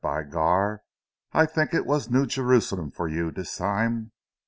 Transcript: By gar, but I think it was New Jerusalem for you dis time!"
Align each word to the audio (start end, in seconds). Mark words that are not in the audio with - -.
By 0.01 0.23
gar, 0.23 0.81
but 1.31 1.39
I 1.41 1.45
think 1.45 1.75
it 1.75 1.85
was 1.85 2.09
New 2.09 2.25
Jerusalem 2.25 2.89
for 2.89 3.07
you 3.07 3.31
dis 3.31 3.55
time!" 3.55 4.13